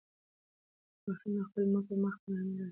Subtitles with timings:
[1.05, 2.69] ماشوم د خپلې مور په مخ په نرمۍ لاس تېر کړ.